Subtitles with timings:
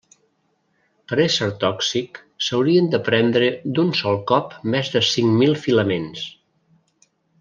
[1.09, 6.25] Per a ésser tòxic s'haurien de prendre d'un sol cop més de cinc mil filaments.